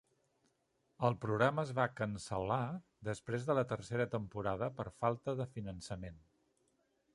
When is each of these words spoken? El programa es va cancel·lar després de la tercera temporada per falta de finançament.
El 1.09 1.17
programa 1.25 1.65
es 1.67 1.73
va 1.79 1.85
cancel·lar 1.99 2.57
després 3.09 3.47
de 3.51 3.57
la 3.59 3.65
tercera 3.75 4.09
temporada 4.17 4.73
per 4.81 4.89
falta 5.05 5.37
de 5.43 5.49
finançament. 5.55 6.21